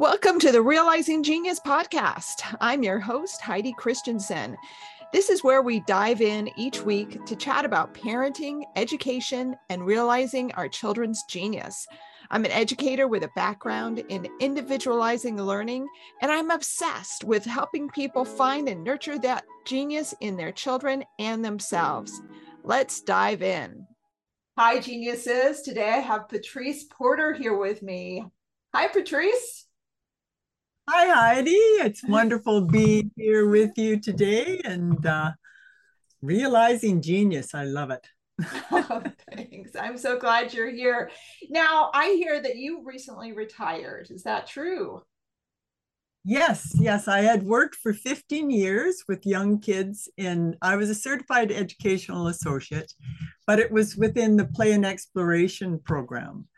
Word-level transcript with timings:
Welcome 0.00 0.38
to 0.40 0.52
the 0.52 0.62
Realizing 0.62 1.24
Genius 1.24 1.58
podcast. 1.58 2.56
I'm 2.60 2.84
your 2.84 3.00
host, 3.00 3.40
Heidi 3.40 3.74
Christensen. 3.76 4.56
This 5.12 5.28
is 5.28 5.42
where 5.42 5.60
we 5.60 5.80
dive 5.80 6.20
in 6.20 6.48
each 6.56 6.82
week 6.82 7.24
to 7.26 7.34
chat 7.34 7.64
about 7.64 7.94
parenting, 7.94 8.62
education, 8.76 9.56
and 9.70 9.84
realizing 9.84 10.52
our 10.52 10.68
children's 10.68 11.24
genius. 11.24 11.84
I'm 12.30 12.44
an 12.44 12.52
educator 12.52 13.08
with 13.08 13.24
a 13.24 13.30
background 13.34 14.04
in 14.08 14.28
individualizing 14.38 15.36
learning, 15.36 15.88
and 16.22 16.30
I'm 16.30 16.52
obsessed 16.52 17.24
with 17.24 17.44
helping 17.44 17.88
people 17.88 18.24
find 18.24 18.68
and 18.68 18.84
nurture 18.84 19.18
that 19.18 19.46
genius 19.64 20.14
in 20.20 20.36
their 20.36 20.52
children 20.52 21.02
and 21.18 21.44
themselves. 21.44 22.22
Let's 22.62 23.00
dive 23.00 23.42
in. 23.42 23.84
Hi, 24.56 24.78
geniuses. 24.78 25.62
Today 25.62 25.90
I 25.90 25.98
have 25.98 26.28
Patrice 26.28 26.84
Porter 26.84 27.32
here 27.32 27.58
with 27.58 27.82
me. 27.82 28.24
Hi, 28.72 28.86
Patrice. 28.86 29.64
Hi, 30.90 31.34
Heidi. 31.34 31.50
It's 31.50 32.02
wonderful 32.02 32.62
being 32.62 33.10
here 33.14 33.46
with 33.46 33.76
you 33.76 34.00
today 34.00 34.58
and 34.64 35.04
uh, 35.04 35.32
realizing 36.22 37.02
genius. 37.02 37.54
I 37.54 37.64
love 37.64 37.90
it. 37.90 38.06
oh, 38.72 39.02
thanks. 39.30 39.76
I'm 39.78 39.98
so 39.98 40.18
glad 40.18 40.54
you're 40.54 40.70
here. 40.70 41.10
Now, 41.50 41.90
I 41.92 42.12
hear 42.12 42.40
that 42.40 42.56
you 42.56 42.82
recently 42.86 43.32
retired. 43.32 44.06
Is 44.08 44.22
that 44.22 44.46
true? 44.46 45.02
Yes, 46.24 46.74
yes. 46.78 47.06
I 47.06 47.20
had 47.20 47.42
worked 47.42 47.74
for 47.74 47.92
15 47.92 48.48
years 48.48 49.04
with 49.06 49.26
young 49.26 49.60
kids 49.60 50.08
and 50.16 50.56
I 50.62 50.76
was 50.76 50.88
a 50.88 50.94
certified 50.94 51.52
educational 51.52 52.28
associate, 52.28 52.90
but 53.46 53.58
it 53.58 53.70
was 53.70 53.94
within 53.94 54.38
the 54.38 54.46
play 54.46 54.72
and 54.72 54.86
exploration 54.86 55.80
program 55.84 56.48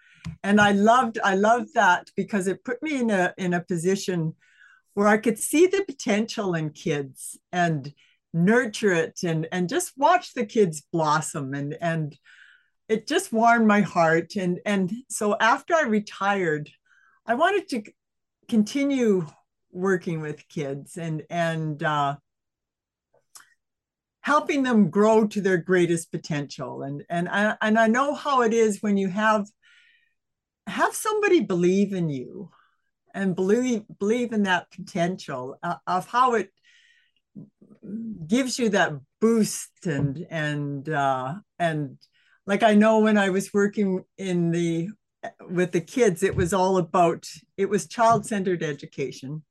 and 0.42 0.60
i 0.60 0.73
loved 0.73 1.19
i 1.24 1.34
loved 1.34 1.74
that 1.74 2.09
because 2.16 2.47
it 2.47 2.65
put 2.65 2.83
me 2.83 3.01
in 3.01 3.11
a 3.11 3.33
in 3.38 3.55
a 3.55 3.61
position 3.61 4.34
where 4.95 5.09
i 5.09 5.16
could 5.16 5.38
see 5.38 5.66
the 5.66 5.84
potential 5.87 6.55
in 6.55 6.70
kids 6.70 7.39
and 7.53 7.92
nurture 8.33 8.92
it 8.92 9.20
and 9.25 9.48
and 9.50 9.69
just 9.69 9.92
watch 9.97 10.34
the 10.34 10.47
kids 10.47 10.83
blossom 10.92 11.55
and 11.55 11.77
and 11.81 12.17
it 12.89 13.06
just 13.06 13.33
warmed 13.33 13.69
my 13.69 13.83
heart. 13.83 14.34
And 14.34 14.61
and 14.67 14.92
so 15.09 15.36
after 15.41 15.75
i 15.75 15.83
retired 15.83 16.70
i 17.25 17.34
wanted 17.34 17.69
to 17.69 17.83
continue 18.48 19.27
working 19.70 20.20
with 20.20 20.48
kids 20.48 20.97
and 20.97 21.22
and 21.31 21.83
uh, 21.83 22.16
helping 24.22 24.64
them 24.64 24.91
grow 24.91 25.27
to 25.28 25.41
their 25.41 25.56
greatest 25.56 26.11
potential. 26.11 26.83
And 26.83 27.05
and 27.09 27.28
I, 27.28 27.56
and 27.62 27.78
I 27.78 27.87
know 27.87 28.14
how 28.14 28.42
it 28.42 28.53
is 28.53 28.83
when 28.83 28.97
you 28.97 29.09
have 29.09 29.47
have 30.70 30.94
somebody 30.94 31.40
believe 31.40 31.92
in 31.92 32.08
you 32.08 32.50
and 33.14 33.34
believe 33.34 33.82
believe 33.98 34.32
in 34.32 34.44
that 34.44 34.70
potential 34.70 35.58
uh, 35.62 35.76
of 35.86 36.06
how 36.06 36.34
it 36.34 36.50
gives 38.26 38.58
you 38.58 38.68
that 38.70 38.92
boost 39.20 39.86
and 39.86 40.26
and 40.30 40.88
uh, 40.88 41.34
and 41.58 41.98
like 42.46 42.62
I 42.62 42.74
know 42.74 43.00
when 43.00 43.18
I 43.18 43.30
was 43.30 43.52
working 43.52 44.04
in 44.16 44.50
the 44.50 44.88
with 45.48 45.72
the 45.72 45.80
kids, 45.80 46.22
it 46.22 46.34
was 46.34 46.52
all 46.52 46.78
about 46.78 47.26
it 47.56 47.68
was 47.68 47.86
child 47.86 48.26
centered 48.26 48.62
education, 48.62 49.42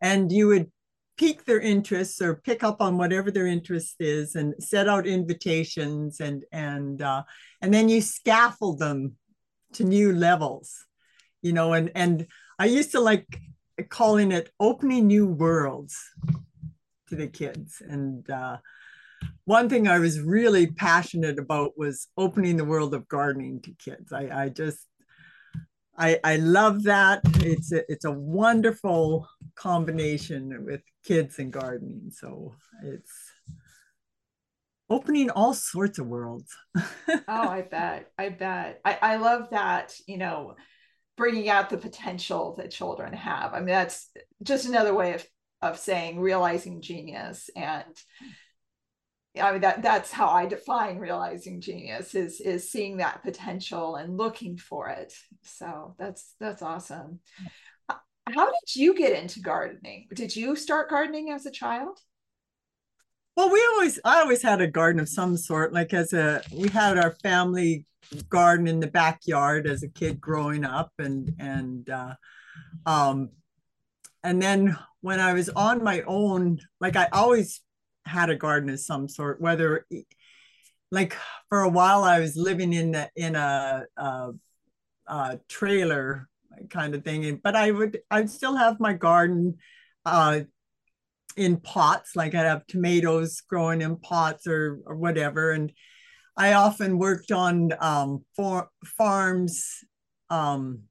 and 0.00 0.32
you 0.32 0.48
would 0.48 0.70
pique 1.16 1.44
their 1.44 1.60
interests 1.60 2.20
or 2.20 2.36
pick 2.36 2.64
up 2.64 2.80
on 2.80 2.96
whatever 2.96 3.30
their 3.30 3.46
interest 3.46 3.96
is 4.00 4.34
and 4.34 4.54
set 4.58 4.88
out 4.88 5.06
invitations 5.06 6.20
and 6.20 6.44
and 6.52 7.02
uh, 7.02 7.22
and 7.60 7.72
then 7.72 7.88
you 7.88 8.00
scaffold 8.00 8.78
them 8.78 9.16
to 9.74 9.84
new 9.84 10.12
levels 10.12 10.86
you 11.42 11.52
know 11.52 11.72
and 11.72 11.90
and 11.94 12.26
i 12.58 12.64
used 12.64 12.92
to 12.92 13.00
like 13.00 13.26
calling 13.88 14.32
it 14.32 14.50
opening 14.60 15.06
new 15.06 15.26
worlds 15.26 15.98
to 17.08 17.16
the 17.16 17.26
kids 17.26 17.82
and 17.86 18.28
uh, 18.30 18.56
one 19.44 19.68
thing 19.68 19.88
i 19.88 19.98
was 19.98 20.20
really 20.20 20.66
passionate 20.66 21.38
about 21.38 21.76
was 21.76 22.08
opening 22.16 22.56
the 22.56 22.64
world 22.64 22.94
of 22.94 23.08
gardening 23.08 23.60
to 23.60 23.72
kids 23.78 24.12
i, 24.12 24.44
I 24.44 24.48
just 24.48 24.86
I, 25.96 26.18
I 26.24 26.36
love 26.36 26.84
that. 26.84 27.20
It's 27.40 27.70
a, 27.70 27.90
it's 27.90 28.06
a 28.06 28.10
wonderful 28.10 29.28
combination 29.54 30.64
with 30.64 30.80
kids 31.04 31.38
and 31.38 31.52
gardening. 31.52 32.10
So 32.10 32.54
it's 32.82 33.12
opening 34.92 35.30
all 35.30 35.54
sorts 35.54 35.98
of 35.98 36.06
worlds. 36.06 36.54
oh, 36.76 37.22
I 37.28 37.62
bet. 37.62 38.10
I 38.18 38.28
bet. 38.28 38.80
I, 38.84 38.98
I 39.00 39.16
love 39.16 39.48
that, 39.50 39.94
you 40.06 40.18
know, 40.18 40.56
bringing 41.16 41.48
out 41.48 41.70
the 41.70 41.78
potential 41.78 42.54
that 42.58 42.70
children 42.70 43.12
have. 43.12 43.54
I 43.54 43.58
mean, 43.58 43.68
that's 43.68 44.10
just 44.42 44.66
another 44.66 44.94
way 44.94 45.14
of, 45.14 45.26
of 45.60 45.78
saying 45.78 46.20
realizing 46.20 46.82
genius. 46.82 47.50
And 47.56 47.84
I 49.40 49.52
mean, 49.52 49.62
that 49.62 49.82
that's 49.82 50.12
how 50.12 50.28
I 50.28 50.46
define 50.46 50.98
realizing 50.98 51.60
genius 51.60 52.14
is, 52.14 52.40
is 52.40 52.70
seeing 52.70 52.98
that 52.98 53.22
potential 53.22 53.96
and 53.96 54.16
looking 54.16 54.56
for 54.56 54.88
it. 54.88 55.12
So 55.42 55.94
that's, 55.98 56.34
that's 56.38 56.62
awesome. 56.62 57.20
How 57.88 58.46
did 58.46 58.76
you 58.76 58.94
get 58.94 59.20
into 59.20 59.40
gardening? 59.40 60.06
Did 60.14 60.36
you 60.36 60.54
start 60.54 60.90
gardening 60.90 61.30
as 61.30 61.44
a 61.44 61.50
child? 61.50 61.98
Well, 63.36 63.50
we 63.50 63.66
always, 63.72 63.98
I 64.04 64.20
always 64.20 64.42
had 64.42 64.60
a 64.60 64.66
garden 64.66 65.00
of 65.00 65.08
some 65.08 65.36
sort. 65.36 65.72
Like 65.72 65.94
as 65.94 66.12
a, 66.12 66.42
we 66.54 66.68
had 66.68 66.98
our 66.98 67.12
family 67.22 67.86
garden 68.28 68.68
in 68.68 68.80
the 68.80 68.86
backyard 68.86 69.66
as 69.66 69.82
a 69.82 69.88
kid 69.88 70.20
growing 70.20 70.64
up, 70.64 70.92
and 70.98 71.34
and 71.38 71.88
uh, 71.88 72.14
um, 72.84 73.30
and 74.22 74.40
then 74.40 74.76
when 75.00 75.18
I 75.20 75.32
was 75.32 75.48
on 75.50 75.82
my 75.82 76.02
own, 76.02 76.58
like 76.80 76.96
I 76.96 77.08
always 77.12 77.60
had 78.04 78.30
a 78.30 78.36
garden 78.36 78.70
of 78.70 78.80
some 78.80 79.08
sort. 79.08 79.40
Whether, 79.40 79.86
like 80.90 81.16
for 81.48 81.60
a 81.60 81.68
while, 81.68 82.04
I 82.04 82.20
was 82.20 82.36
living 82.36 82.72
in 82.72 82.92
the 82.92 83.10
in 83.16 83.34
a, 83.34 83.84
a, 83.96 84.32
a 85.06 85.40
trailer 85.48 86.28
kind 86.68 86.94
of 86.94 87.02
thing, 87.02 87.40
but 87.42 87.56
I 87.56 87.70
would 87.70 88.00
I'd 88.10 88.30
still 88.30 88.56
have 88.56 88.78
my 88.78 88.92
garden. 88.92 89.56
Uh, 90.04 90.40
in 91.36 91.58
pots, 91.58 92.16
like 92.16 92.34
I'd 92.34 92.46
have 92.46 92.66
tomatoes 92.66 93.40
growing 93.40 93.82
in 93.82 93.96
pots 93.96 94.46
or, 94.46 94.80
or 94.86 94.96
whatever. 94.96 95.52
And 95.52 95.72
I 96.36 96.54
often 96.54 96.98
worked 96.98 97.32
on 97.32 97.72
um, 97.80 98.24
for, 98.36 98.68
farms, 98.84 99.84
um, 100.30 100.84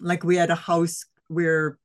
like 0.00 0.24
we 0.24 0.36
had 0.36 0.50
a 0.50 0.56
house 0.56 1.04
where 1.28 1.78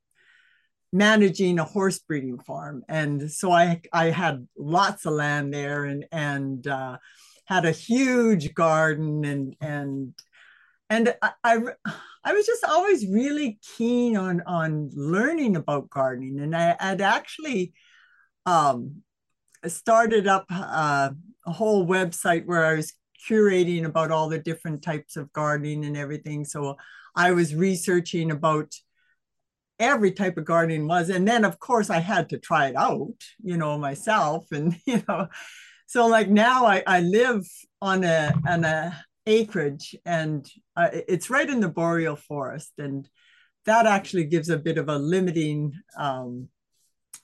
managing 0.92 1.58
a 1.58 1.64
horse 1.64 2.00
breeding 2.00 2.38
farm 2.40 2.82
and 2.88 3.30
so 3.30 3.52
i 3.52 3.80
i 3.92 4.06
had 4.06 4.46
lots 4.58 5.06
of 5.06 5.12
land 5.12 5.54
there 5.54 5.84
and 5.84 6.04
and 6.10 6.66
uh, 6.66 6.96
had 7.44 7.64
a 7.64 7.70
huge 7.70 8.54
garden 8.54 9.24
and 9.24 9.56
and 9.60 10.14
and 10.90 11.14
I, 11.22 11.30
I, 11.44 11.58
I 12.24 12.32
was 12.34 12.44
just 12.44 12.64
always 12.64 13.06
really 13.06 13.58
keen 13.76 14.16
on 14.16 14.42
on 14.44 14.90
learning 14.92 15.56
about 15.56 15.88
gardening, 15.88 16.40
and 16.40 16.54
I 16.54 16.76
had 16.78 17.00
actually 17.00 17.72
um, 18.44 19.02
started 19.66 20.26
up 20.26 20.46
uh, 20.50 21.10
a 21.46 21.52
whole 21.52 21.86
website 21.86 22.44
where 22.44 22.66
I 22.66 22.74
was 22.74 22.92
curating 23.28 23.84
about 23.84 24.10
all 24.10 24.28
the 24.28 24.38
different 24.38 24.82
types 24.82 25.16
of 25.16 25.32
gardening 25.32 25.84
and 25.84 25.96
everything. 25.96 26.44
So 26.44 26.76
I 27.14 27.32
was 27.32 27.54
researching 27.54 28.30
about 28.30 28.74
every 29.78 30.12
type 30.12 30.36
of 30.36 30.44
gardening 30.44 30.88
was, 30.88 31.08
and 31.08 31.26
then 31.26 31.44
of 31.44 31.58
course 31.60 31.88
I 31.88 32.00
had 32.00 32.28
to 32.30 32.38
try 32.38 32.68
it 32.68 32.76
out, 32.76 33.14
you 33.42 33.56
know, 33.56 33.78
myself, 33.78 34.46
and 34.50 34.76
you 34.86 35.02
know, 35.08 35.28
so 35.86 36.06
like 36.08 36.28
now 36.28 36.66
I 36.66 36.82
I 36.86 37.00
live 37.00 37.46
on 37.80 38.02
a 38.02 38.34
on 38.46 38.64
a 38.64 39.04
acreage 39.26 39.94
and 40.04 40.48
uh, 40.76 40.88
it's 40.92 41.30
right 41.30 41.48
in 41.48 41.60
the 41.60 41.68
boreal 41.68 42.16
forest 42.16 42.72
and 42.78 43.08
that 43.66 43.86
actually 43.86 44.24
gives 44.24 44.48
a 44.48 44.56
bit 44.56 44.78
of 44.78 44.88
a 44.88 44.98
limiting 44.98 45.72
um, 45.98 46.48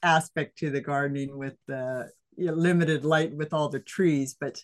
aspect 0.03 0.59
to 0.59 0.71
the 0.71 0.81
gardening 0.81 1.37
with 1.39 1.55
the 1.67 2.11
you 2.37 2.47
know, 2.47 2.53
limited 2.53 3.05
light 3.05 3.35
with 3.35 3.53
all 3.55 3.69
the 3.69 3.81
trees 3.81 4.37
but 4.39 4.63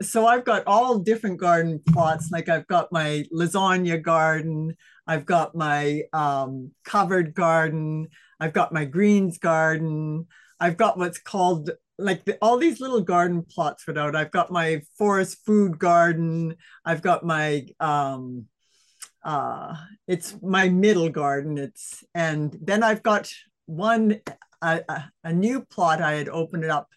so 0.00 0.26
i've 0.26 0.44
got 0.44 0.64
all 0.66 0.98
different 0.98 1.38
garden 1.38 1.80
plots. 1.88 2.30
Like 2.30 2.48
i've 2.48 2.66
got 2.66 2.92
my 2.92 3.24
lasagna 3.32 4.00
garden 4.00 4.76
i've 5.06 5.26
got 5.26 5.54
my 5.54 6.02
um, 6.12 6.70
covered 6.84 7.34
garden 7.34 8.08
i've 8.40 8.52
got 8.52 8.72
my 8.72 8.84
greens 8.84 9.38
garden 9.38 10.26
i've 10.60 10.76
got 10.76 10.98
what's 10.98 11.18
called 11.18 11.70
like 11.98 12.24
the, 12.24 12.36
all 12.42 12.58
these 12.58 12.80
little 12.80 13.00
garden 13.00 13.44
plots 13.48 13.84
put 13.84 13.98
out. 13.98 14.16
I've 14.16 14.30
got 14.30 14.50
my 14.50 14.82
forest 14.98 15.38
food 15.46 15.78
garden. 15.78 16.56
I've 16.84 17.02
got 17.02 17.24
my 17.24 17.66
um, 17.80 18.46
uh, 19.22 19.74
it's 20.06 20.36
my 20.42 20.68
middle 20.68 21.08
garden. 21.08 21.56
It's 21.58 22.04
and 22.14 22.56
then 22.60 22.82
I've 22.82 23.02
got 23.02 23.30
one 23.66 24.20
a, 24.60 25.04
a 25.22 25.32
new 25.32 25.62
plot 25.62 26.02
I 26.02 26.12
had 26.12 26.28
opened 26.28 26.64
it 26.64 26.70
up, 26.70 26.88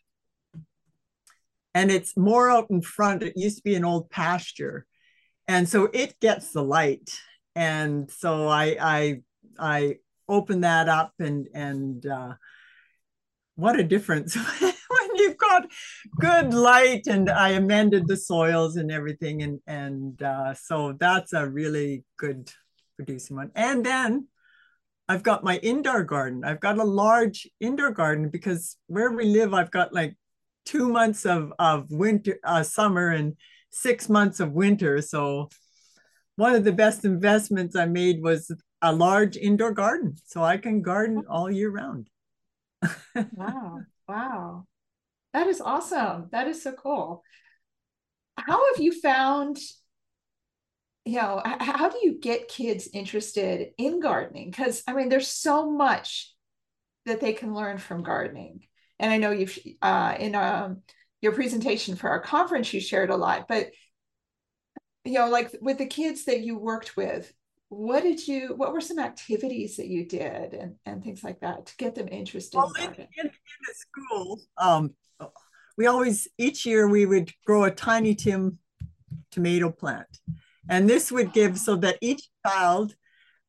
and 1.74 1.92
it's 1.92 2.18
more 2.18 2.50
out 2.50 2.70
in 2.70 2.82
front. 2.82 3.24
It 3.24 3.34
used 3.36 3.58
to 3.58 3.64
be 3.64 3.76
an 3.76 3.86
old 3.86 4.10
pasture, 4.10 4.86
and 5.48 5.68
so 5.68 5.90
it 5.94 6.20
gets 6.20 6.52
the 6.52 6.64
light. 6.64 7.10
And 7.56 8.10
so 8.12 8.48
I 8.48 8.78
I 8.80 9.22
I 9.60 9.96
open 10.28 10.62
that 10.62 10.90
up 10.90 11.14
and 11.20 11.48
and 11.54 12.06
uh, 12.06 12.34
what 13.56 13.80
a 13.80 13.84
difference 13.84 14.38
got 15.38 15.68
good 16.20 16.54
light 16.54 17.08
and 17.08 17.30
I 17.30 17.50
amended 17.50 18.08
the 18.08 18.18
soils 18.18 18.76
and 18.76 18.92
everything 18.92 19.44
and 19.44 19.60
and 19.68 20.22
uh, 20.22 20.54
so 20.54 20.94
that's 21.00 21.34
a 21.34 21.48
really 21.48 22.04
good 22.18 22.52
producing 22.98 23.38
one. 23.38 23.52
And 23.56 23.86
then 23.86 24.28
I've 25.10 25.24
got 25.24 25.44
my 25.44 25.58
indoor 25.58 26.04
garden. 26.04 26.44
I've 26.44 26.60
got 26.60 26.78
a 26.78 26.84
large 26.84 27.48
indoor 27.60 27.92
garden 27.92 28.30
because 28.30 28.76
where 28.88 29.12
we 29.12 29.26
live, 29.26 29.54
I've 29.54 29.72
got 29.72 29.94
like 29.94 30.18
two 30.66 30.90
months 30.90 31.26
of 31.26 31.54
of 31.60 31.90
winter, 31.90 32.38
uh, 32.44 32.64
summer, 32.64 33.10
and 33.10 33.38
six 33.70 34.10
months 34.10 34.40
of 34.42 34.52
winter. 34.52 35.02
So 35.02 35.50
one 36.36 36.56
of 36.56 36.66
the 36.66 36.74
best 36.74 37.06
investments 37.06 37.76
I 37.76 37.86
made 37.86 38.22
was 38.22 38.52
a 38.82 38.94
large 38.94 39.38
indoor 39.38 39.72
garden, 39.72 40.16
so 40.26 40.44
I 40.44 40.58
can 40.58 40.82
garden 40.82 41.24
all 41.30 41.50
year 41.50 41.72
round. 41.72 42.10
wow! 43.34 43.80
Wow, 44.08 44.66
that 45.38 45.48
is 45.48 45.62
awesome. 45.62 46.30
That 46.32 46.48
is 46.48 46.64
so 46.64 46.72
cool. 46.72 47.24
How 48.38 48.74
have 48.74 48.84
you 48.84 49.00
found 49.00 49.60
you 51.06 51.16
know 51.16 51.42
how 51.46 51.88
do 51.88 52.00
you 52.04 52.20
get 52.20 52.50
kids 52.50 52.90
interested 52.92 53.70
in 53.78 54.02
gardening 54.02 54.50
because 54.52 54.84
i 54.88 54.94
mean 54.94 55.08
there's 55.08 55.30
so 55.30 55.72
much 55.72 56.34
that 57.06 57.22
they 57.22 57.32
can 57.32 57.56
learn 57.56 57.78
from 57.78 58.04
gardening 58.04 58.60
and 59.00 59.10
i 59.10 59.18
know 59.18 59.32
you've 59.32 59.58
uh, 59.82 60.16
in 60.20 60.36
um, 60.36 60.82
your 61.22 61.32
presentation 61.32 61.96
for 61.96 62.10
our 62.10 62.20
conference 62.20 62.74
you 62.74 62.82
shared 62.82 63.10
a 63.10 63.16
lot 63.16 63.48
but 63.48 63.68
you 65.06 65.14
know 65.14 65.30
like 65.30 65.56
with 65.62 65.78
the 65.78 65.86
kids 65.86 66.26
that 66.26 66.42
you 66.42 66.58
worked 66.58 66.98
with 66.98 67.32
what 67.70 68.04
did 68.04 68.26
you 68.28 68.54
what 68.56 68.72
were 68.72 68.82
some 68.82 69.00
activities 69.00 69.78
that 69.78 69.88
you 69.88 70.06
did 70.06 70.54
and, 70.54 70.76
and 70.86 71.04
things 71.04 71.24
like 71.24 71.40
that 71.42 71.66
to 71.66 71.76
get 71.78 71.96
them 71.96 72.08
interested 72.08 72.58
well, 72.58 72.72
in, 72.80 72.94
in, 72.94 73.06
in, 73.26 73.30
the 73.30 73.74
school 73.74 74.40
um, 74.58 74.94
we 75.78 75.86
always 75.86 76.28
each 76.38 76.66
year 76.66 76.88
we 76.88 77.06
would 77.06 77.32
grow 77.46 77.66
a 77.66 77.72
tiny 77.72 78.16
tim 78.16 78.58
tomato 79.32 79.70
plant 79.70 80.08
and 80.70 80.90
this 80.90 81.12
would 81.12 81.34
give 81.34 81.58
so 81.58 81.76
that 81.78 81.98
each 82.02 82.28
child, 82.46 82.96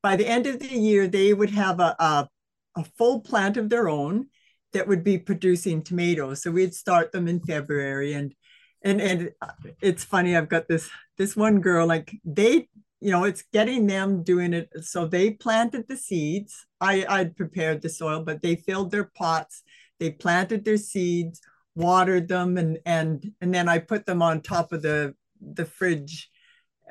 by 0.03 0.17
the 0.17 0.27
end 0.27 0.47
of 0.47 0.61
the 0.61 0.69
year, 0.69 1.09
they 1.09 1.35
would 1.35 1.51
have 1.51 1.81
a, 1.81 1.97
a, 1.99 2.29
a 2.77 2.85
full 2.97 3.21
plant 3.21 3.57
of 3.57 3.69
their 3.69 3.89
own 3.89 4.29
that 4.73 4.87
would 4.87 5.03
be 5.03 5.19
producing 5.19 5.83
tomatoes. 5.83 6.43
So 6.43 6.51
we'd 6.51 6.75
start 6.75 7.13
them 7.13 7.27
in 7.27 7.41
February. 7.41 8.13
And 8.13 8.35
and 8.83 9.01
and 9.01 9.33
it's 9.81 10.05
funny, 10.05 10.37
I've 10.37 10.49
got 10.49 10.69
this 10.69 10.89
this 11.17 11.35
one 11.35 11.61
girl, 11.61 11.87
like 11.87 12.15
they, 12.25 12.69
you 13.01 13.11
know, 13.11 13.25
it's 13.25 13.45
getting 13.53 13.87
them 13.87 14.23
doing 14.23 14.53
it. 14.53 14.71
So 14.83 15.07
they 15.07 15.31
planted 15.31 15.87
the 15.89 15.97
seeds. 15.97 16.67
I, 16.81 17.05
I'd 17.09 17.37
prepared 17.37 17.83
the 17.83 17.89
soil, 17.89 18.23
but 18.25 18.43
they 18.43 18.57
filled 18.57 18.91
their 18.91 19.11
pots, 19.17 19.63
they 20.01 20.11
planted 20.11 20.65
their 20.65 20.77
seeds, 20.77 21.41
watered 21.75 22.29
them, 22.29 22.57
and 22.57 22.79
and 22.85 23.33
and 23.41 23.55
then 23.55 23.69
I 23.69 23.79
put 23.79 24.07
them 24.07 24.23
on 24.23 24.43
top 24.43 24.73
of 24.73 24.83
the 24.83 25.15
the 25.41 25.65
fridge 25.65 26.29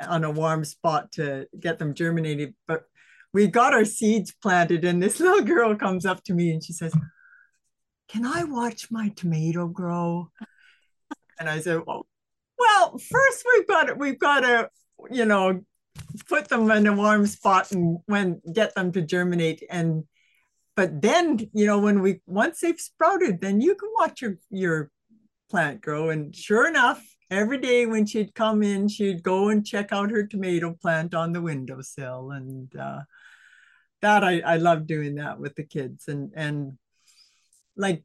on 0.02 0.24
a 0.24 0.32
warm 0.32 0.64
spot 0.64 1.12
to 1.14 1.48
get 1.60 1.80
them 1.80 1.94
germinated. 1.94 2.54
But 2.68 2.84
we 3.34 3.48
got 3.48 3.74
our 3.74 3.86
seeds 3.86 4.34
planted, 4.42 4.86
and 4.86 5.02
this 5.02 5.20
little 5.22 5.44
girl 5.44 5.76
comes 5.76 6.06
up 6.06 6.24
to 6.26 6.34
me 6.34 6.52
and 6.52 6.64
she 6.64 6.74
says, 6.74 6.94
Can 8.08 8.26
I 8.26 8.44
watch 8.46 8.90
my 8.92 9.10
tomato 9.10 9.68
grow? 9.68 10.32
And 11.40 11.50
I 11.50 11.60
said, 11.60 11.82
Well, 11.86 12.06
well, 12.58 12.98
first 12.98 13.46
we've 13.54 13.68
got 13.68 13.98
we've 13.98 14.20
got 14.20 14.40
to, 14.42 14.70
you 15.12 15.26
know, 15.26 15.62
put 16.28 16.50
them 16.50 16.70
in 16.72 16.88
a 16.88 16.94
warm 16.94 17.26
spot 17.26 17.72
and 17.72 18.00
when 18.06 18.42
get 18.52 18.76
them 18.76 18.92
to 18.94 19.02
germinate. 19.02 19.64
And 19.70 20.04
but 20.76 21.02
then, 21.02 21.50
you 21.54 21.66
know, 21.66 21.80
when 21.80 22.02
we 22.02 22.22
once 22.26 22.60
they've 22.60 22.80
sprouted, 22.80 23.42
then 23.42 23.62
you 23.62 23.76
can 23.76 23.90
watch 23.98 24.22
your 24.22 24.38
your 24.50 24.92
plant 25.50 25.82
grow. 25.82 26.10
And 26.10 26.36
sure 26.36 26.68
enough, 26.68 27.04
every 27.32 27.58
day 27.58 27.86
when 27.86 28.06
she'd 28.06 28.36
come 28.36 28.64
in, 28.64 28.88
she'd 28.88 29.24
go 29.24 29.50
and 29.50 29.66
check 29.66 29.92
out 29.92 30.12
her 30.12 30.26
tomato 30.26 30.78
plant 30.80 31.14
on 31.14 31.34
the 31.34 31.42
windowsill. 31.42 32.32
And 32.32 32.76
uh, 32.76 33.02
that 34.02 34.24
I, 34.24 34.42
I 34.42 34.58
love 34.58 34.88
doing 34.88 35.16
that 35.16 35.40
with 35.40 35.56
the 35.56 35.64
kids. 35.64 36.08
And 36.08 36.32
and 36.36 36.78
like 37.76 38.04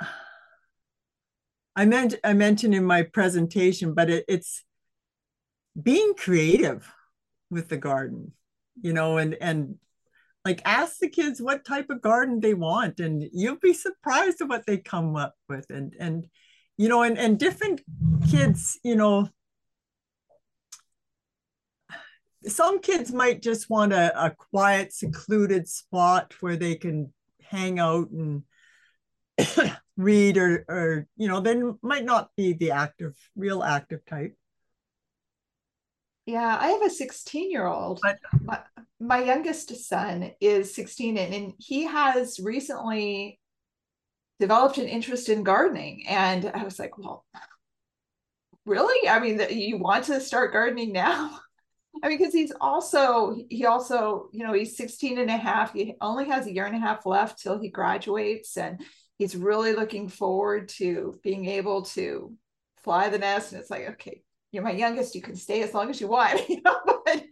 I 1.76 1.84
meant 1.84 2.14
I 2.24 2.32
mentioned 2.32 2.74
in 2.74 2.84
my 2.84 3.02
presentation, 3.02 3.94
but 3.94 4.08
it, 4.10 4.24
it's 4.28 4.64
being 5.80 6.14
creative 6.14 6.90
with 7.50 7.68
the 7.68 7.76
garden, 7.76 8.32
you 8.80 8.92
know, 8.92 9.18
and 9.18 9.34
and 9.40 9.76
like 10.44 10.60
ask 10.64 10.98
the 10.98 11.08
kids 11.08 11.40
what 11.40 11.64
type 11.64 11.90
of 11.90 12.02
garden 12.02 12.40
they 12.40 12.54
want, 12.54 13.00
and 13.00 13.24
you'll 13.32 13.56
be 13.56 13.72
surprised 13.74 14.40
at 14.40 14.48
what 14.48 14.66
they 14.66 14.78
come 14.78 15.16
up 15.16 15.34
with. 15.48 15.66
And 15.70 15.94
and 15.98 16.26
you 16.76 16.88
know, 16.88 17.02
and, 17.02 17.18
and 17.18 17.38
different 17.38 17.80
kids, 18.30 18.78
you 18.82 18.96
know, 18.96 19.28
some 22.46 22.80
kids 22.80 23.12
might 23.12 23.42
just 23.42 23.70
want 23.70 23.92
a, 23.92 24.26
a 24.26 24.30
quiet, 24.30 24.92
secluded 24.92 25.68
spot 25.68 26.34
where 26.40 26.56
they 26.56 26.74
can 26.74 27.12
hang 27.42 27.78
out 27.78 28.10
and 28.10 28.42
read 29.96 30.36
or, 30.36 30.64
or, 30.68 31.06
you 31.16 31.28
know, 31.28 31.40
they 31.40 31.60
might 31.82 32.04
not 32.04 32.30
be 32.36 32.52
the 32.52 32.72
active, 32.72 33.14
real 33.36 33.62
active 33.62 34.04
type. 34.04 34.36
Yeah, 36.26 36.56
I 36.58 36.68
have 36.68 36.82
a 36.82 36.90
16 36.90 37.50
year 37.50 37.66
old. 37.66 38.00
My, 38.42 38.60
my 38.98 39.22
youngest 39.22 39.74
son 39.86 40.32
is 40.40 40.74
16 40.74 41.18
and, 41.18 41.34
and 41.34 41.52
he 41.58 41.84
has 41.84 42.40
recently 42.40 43.38
developed 44.40 44.78
an 44.78 44.88
interest 44.88 45.28
in 45.28 45.42
gardening. 45.42 46.06
And 46.08 46.50
I 46.54 46.64
was 46.64 46.78
like, 46.78 46.96
well, 46.96 47.24
really? 48.64 49.08
I 49.08 49.20
mean, 49.20 49.40
you 49.50 49.78
want 49.78 50.04
to 50.06 50.20
start 50.20 50.52
gardening 50.52 50.92
now? 50.92 51.38
I 52.02 52.08
mean, 52.08 52.18
because 52.18 52.34
he's 52.34 52.52
also, 52.60 53.36
he 53.50 53.66
also, 53.66 54.28
you 54.32 54.44
know, 54.44 54.52
he's 54.52 54.76
16 54.76 55.18
and 55.18 55.30
a 55.30 55.36
half. 55.36 55.72
He 55.72 55.94
only 56.00 56.24
has 56.26 56.46
a 56.46 56.52
year 56.52 56.64
and 56.64 56.74
a 56.74 56.80
half 56.80 57.06
left 57.06 57.40
till 57.40 57.60
he 57.60 57.68
graduates. 57.68 58.56
And 58.56 58.80
he's 59.16 59.36
really 59.36 59.74
looking 59.74 60.08
forward 60.08 60.70
to 60.70 61.18
being 61.22 61.46
able 61.46 61.82
to 61.82 62.32
fly 62.82 63.10
the 63.10 63.18
nest. 63.18 63.52
And 63.52 63.60
it's 63.60 63.70
like, 63.70 63.90
okay, 63.90 64.22
you're 64.54 64.62
my 64.62 64.70
youngest, 64.70 65.14
you 65.14 65.20
can 65.20 65.34
stay 65.34 65.62
as 65.62 65.74
long 65.74 65.90
as 65.90 66.00
you 66.00 66.08
want. 66.08 66.40
You 66.48 66.62
know? 66.64 66.80
but, 67.04 67.24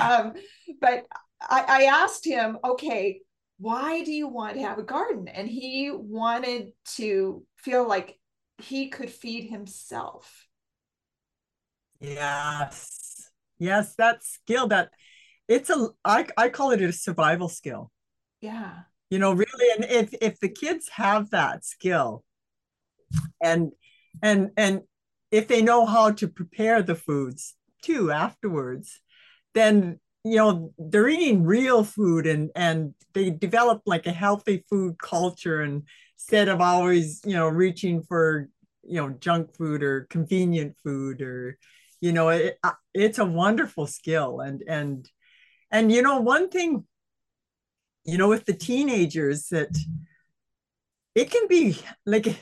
um, 0.00 0.32
but 0.80 1.04
I, 1.40 1.64
I 1.68 1.82
asked 1.84 2.24
him, 2.24 2.58
okay, 2.64 3.20
why 3.58 4.04
do 4.04 4.12
you 4.12 4.28
want 4.28 4.54
to 4.54 4.62
have 4.62 4.78
a 4.78 4.82
garden? 4.82 5.28
And 5.28 5.48
he 5.48 5.90
wanted 5.92 6.70
to 6.96 7.44
feel 7.56 7.86
like 7.86 8.18
he 8.58 8.88
could 8.88 9.10
feed 9.10 9.50
himself. 9.50 10.46
Yes. 12.00 13.28
Yes, 13.58 13.94
that 13.96 14.22
skill 14.22 14.68
that 14.68 14.90
it's 15.48 15.70
a 15.70 15.88
I, 16.04 16.26
I 16.36 16.48
call 16.48 16.70
it 16.70 16.80
a 16.80 16.92
survival 16.92 17.48
skill. 17.48 17.90
Yeah. 18.40 18.82
You 19.10 19.18
know, 19.18 19.32
really, 19.32 19.72
and 19.74 19.84
if 19.84 20.14
if 20.20 20.38
the 20.38 20.48
kids 20.48 20.88
have 20.90 21.30
that 21.30 21.64
skill 21.64 22.22
and 23.42 23.72
and 24.22 24.50
and 24.56 24.82
if 25.30 25.48
they 25.48 25.62
know 25.62 25.86
how 25.86 26.10
to 26.12 26.28
prepare 26.28 26.82
the 26.82 26.94
foods 26.94 27.54
too 27.82 28.10
afterwards, 28.10 29.00
then 29.54 30.00
you 30.24 30.36
know 30.36 30.72
they're 30.78 31.08
eating 31.08 31.44
real 31.44 31.84
food 31.84 32.26
and 32.26 32.50
and 32.56 32.94
they 33.14 33.30
develop 33.30 33.82
like 33.86 34.06
a 34.06 34.12
healthy 34.12 34.64
food 34.68 34.98
culture 34.98 35.62
and 35.62 35.84
instead 36.16 36.48
of 36.48 36.60
always 36.60 37.20
you 37.24 37.34
know 37.34 37.48
reaching 37.48 38.02
for 38.02 38.48
you 38.82 39.00
know 39.00 39.10
junk 39.20 39.54
food 39.56 39.82
or 39.82 40.06
convenient 40.10 40.76
food 40.82 41.22
or 41.22 41.58
you 42.00 42.12
know 42.12 42.28
it, 42.28 42.58
uh, 42.62 42.72
it's 42.94 43.18
a 43.18 43.24
wonderful 43.24 43.86
skill. 43.86 44.40
And 44.40 44.62
and 44.66 45.08
and 45.70 45.92
you 45.92 46.02
know 46.02 46.20
one 46.20 46.48
thing 46.48 46.84
you 48.04 48.18
know 48.18 48.28
with 48.28 48.44
the 48.46 48.54
teenagers 48.54 49.48
that 49.48 49.76
it 51.14 51.30
can 51.30 51.46
be 51.48 51.78
like 52.06 52.38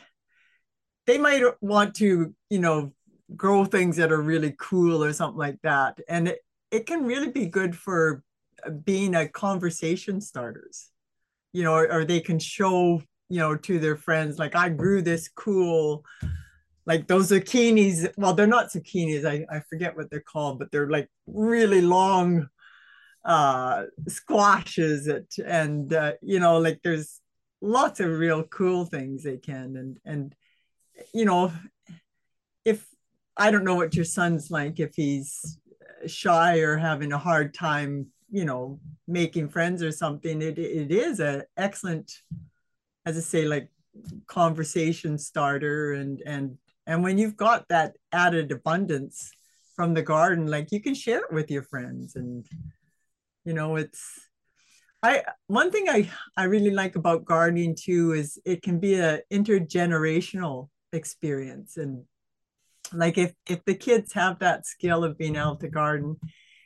they 1.06 1.18
might 1.18 1.42
want 1.60 1.94
to 1.96 2.34
you 2.50 2.58
know 2.58 2.92
grow 3.34 3.64
things 3.64 3.96
that 3.96 4.12
are 4.12 4.20
really 4.20 4.54
cool 4.58 5.02
or 5.02 5.12
something 5.12 5.38
like 5.38 5.60
that. 5.62 5.98
And 6.08 6.28
it, 6.28 6.40
it 6.70 6.86
can 6.86 7.04
really 7.04 7.30
be 7.30 7.46
good 7.46 7.74
for 7.74 8.22
uh, 8.64 8.70
being 8.70 9.14
a 9.14 9.28
conversation 9.28 10.20
starters. 10.20 10.90
You 11.52 11.62
know 11.62 11.74
or, 11.74 11.90
or, 11.90 12.04
they 12.04 12.20
can 12.20 12.38
show 12.38 13.02
you 13.30 13.38
know 13.38 13.56
to 13.56 13.78
their 13.78 13.96
friends 13.96 14.38
like 14.38 14.54
i 14.54 14.68
grew 14.68 15.00
this 15.00 15.28
cool 15.34 16.04
like 16.84 17.08
those 17.08 17.30
zucchinis. 17.30 18.12
Well 18.18 18.34
they're 18.34 18.46
not 18.46 18.70
zucchinis 18.70 19.24
i, 19.24 19.46
I 19.50 19.60
forget 19.60 19.96
what 19.96 20.10
they're 20.10 20.20
called 20.20 20.58
but 20.58 20.70
they're 20.70 20.90
like 20.90 21.08
really 21.26 21.80
long 21.80 22.48
uh 23.24 23.84
squashes 24.06 25.06
it. 25.06 25.34
And 25.44 25.92
uh, 25.94 26.12
you 26.20 26.40
know 26.40 26.58
like 26.58 26.80
there's 26.84 27.20
lots 27.62 28.00
of 28.00 28.10
real 28.10 28.42
cool 28.44 28.84
things 28.84 29.22
they 29.22 29.38
can 29.38 29.76
and 29.76 29.98
and 30.04 30.34
you 31.12 31.24
know 31.24 31.52
if 32.64 32.86
i 33.36 33.50
don't 33.50 33.64
know 33.64 33.74
what 33.74 33.94
your 33.94 34.04
son's 34.04 34.50
like 34.50 34.80
if 34.80 34.94
he's 34.94 35.58
shy 36.06 36.58
or 36.58 36.76
having 36.76 37.12
a 37.12 37.18
hard 37.18 37.54
time 37.54 38.06
you 38.30 38.44
know 38.44 38.78
making 39.06 39.48
friends 39.48 39.82
or 39.82 39.92
something. 39.92 40.42
It, 40.42 40.58
it 40.58 40.90
is 40.90 41.20
an 41.20 41.44
excellent 41.56 42.12
as 43.04 43.16
i 43.16 43.20
say 43.20 43.44
like 43.46 43.70
conversation 44.26 45.16
starter 45.16 45.92
and 45.92 46.20
and 46.26 46.58
and 46.86 47.02
when 47.02 47.18
you've 47.18 47.36
got 47.36 47.66
that 47.68 47.96
added 48.12 48.52
abundance 48.52 49.30
from 49.74 49.94
the 49.94 50.02
garden 50.02 50.46
like 50.46 50.70
you 50.70 50.82
can 50.82 50.94
share 50.94 51.20
it 51.20 51.32
with 51.32 51.50
your 51.50 51.62
friends 51.62 52.14
and 52.16 52.46
you 53.46 53.54
know 53.54 53.76
it's 53.76 54.28
i 55.02 55.22
one 55.46 55.70
thing 55.70 55.88
i 55.88 56.10
i 56.36 56.44
really 56.44 56.70
like 56.70 56.96
about 56.96 57.24
gardening 57.24 57.74
too 57.74 58.12
is 58.12 58.38
it 58.44 58.60
can 58.60 58.78
be 58.78 58.96
a 58.96 59.20
intergenerational 59.32 60.68
experience. 60.96 61.76
And 61.76 62.04
like 62.92 63.18
if 63.18 63.34
if 63.48 63.64
the 63.64 63.74
kids 63.74 64.12
have 64.12 64.38
that 64.38 64.66
skill 64.66 65.04
of 65.04 65.18
being 65.18 65.36
able 65.36 65.56
to 65.56 65.68
garden 65.68 66.16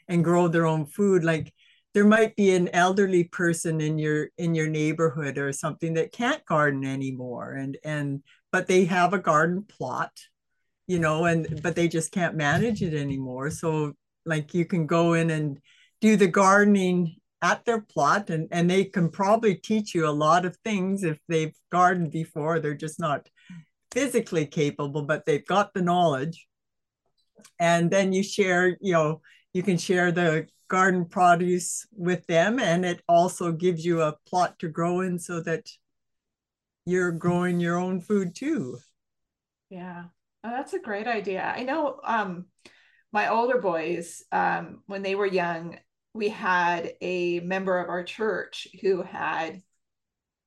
and 0.09 0.25
grow 0.25 0.49
their 0.49 0.67
own 0.67 0.85
food 0.85 1.25
like 1.25 1.53
there 1.95 2.05
might 2.05 2.37
be 2.37 2.55
an 2.55 2.69
elderly 2.69 3.25
person 3.25 3.81
in 3.81 3.99
your 3.99 4.29
in 4.37 4.55
your 4.55 4.69
neighborhood 4.69 5.39
or 5.39 5.51
something 5.51 5.95
that 5.95 6.13
can't 6.13 6.45
garden 6.45 6.85
anymore 6.85 7.53
and 7.55 7.79
and 7.85 8.23
but 8.53 8.67
they 8.67 8.85
have 8.85 9.15
a 9.15 9.19
garden 9.19 9.65
plot 9.67 10.13
you 10.91 10.99
know 10.99 11.25
and 11.27 11.63
but 11.63 11.77
they 11.77 11.87
just 11.87 12.11
can't 12.11 12.35
manage 12.35 12.83
it 12.83 12.95
anymore. 12.95 13.49
So 13.51 13.93
like 14.27 14.55
you 14.55 14.65
can 14.65 14.89
go 14.89 15.13
in 15.15 15.31
and 15.31 15.61
do 16.01 16.17
the 16.17 16.27
gardening 16.27 17.15
at 17.43 17.65
their 17.65 17.81
plot 17.81 18.29
and 18.29 18.49
and 18.51 18.69
they 18.69 18.85
can 18.85 19.09
probably 19.09 19.55
teach 19.55 19.95
you 19.95 20.09
a 20.09 20.21
lot 20.27 20.45
of 20.45 20.57
things 20.65 21.05
if 21.05 21.19
they've 21.29 21.55
gardened 21.71 22.11
before. 22.11 22.59
They're 22.59 22.75
just 22.75 22.99
not 22.99 23.29
physically 23.91 24.47
capable 24.47 25.03
but 25.03 25.27
they've 25.27 25.47
got 25.47 25.75
the 25.75 25.83
knowledge. 25.83 26.47
And 27.59 27.91
then 27.91 28.13
you 28.13 28.23
share 28.23 28.77
you 28.81 28.93
know 28.93 29.21
you 29.53 29.63
can 29.63 29.79
share 29.79 30.13
the 30.13 30.47
garden 30.69 31.05
produce 31.05 31.87
with 31.97 32.25
them 32.27 32.61
and 32.61 32.85
it 32.85 33.03
also 33.09 33.51
gives 33.51 33.85
you 33.85 34.01
a 34.03 34.17
plot 34.27 34.59
to 34.61 34.69
grow 34.69 35.01
in 35.01 35.19
so 35.19 35.41
that 35.41 35.69
you're 36.87 37.13
growing 37.13 37.59
your 37.61 37.77
own 37.77 38.01
food 38.01 38.35
too. 38.35 38.79
Yeah. 39.69 40.05
Oh, 40.45 40.51
that's 40.51 40.73
a 40.73 40.79
great 40.79 41.07
idea. 41.07 41.43
I 41.43 41.65
know 41.65 42.01
um 42.05 42.47
my 43.13 43.29
older 43.29 43.59
boys 43.59 44.23
um 44.33 44.83
when 44.87 45.03
they 45.03 45.15
were 45.15 45.27
young 45.27 45.79
we 46.13 46.29
had 46.29 46.95
a 47.01 47.41
member 47.41 47.79
of 47.79 47.89
our 47.89 48.03
church 48.03 48.69
who 48.81 49.03
had 49.03 49.63